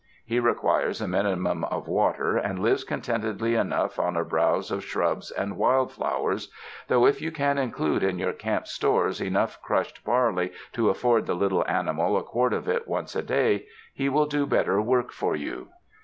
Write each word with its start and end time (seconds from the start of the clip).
He 0.25 0.39
requires 0.39 0.99
a 0.99 1.07
minimum 1.07 1.63
of 1.65 1.87
water, 1.87 2.35
and 2.35 2.57
lives 2.57 2.83
contentedly 2.83 3.53
enough 3.53 3.99
on 3.99 4.17
a 4.17 4.23
browse 4.25 4.71
of 4.71 4.83
shrubs 4.83 5.29
and 5.29 5.57
wild 5.57 5.91
flowers, 5.91 6.49
though 6.87 7.05
if 7.05 7.21
you 7.21 7.31
can 7.31 7.59
include 7.59 8.01
in 8.01 8.17
your 8.17 8.33
camp 8.33 8.65
stores 8.65 9.21
enough 9.21 9.61
crushed 9.61 10.03
bar 10.03 10.33
ley 10.33 10.53
to 10.73 10.89
afford 10.89 11.27
the 11.27 11.35
little 11.35 11.63
animal 11.67 12.17
a 12.17 12.23
quart 12.23 12.51
of 12.51 12.67
it 12.67 12.87
once 12.87 13.15
a 13.15 13.21
day, 13.21 13.67
he 13.93 14.09
will 14.09 14.25
do 14.25 14.47
better 14.47 14.81
work 14.81 15.11
for 15.11 15.35
you. 15.35 15.69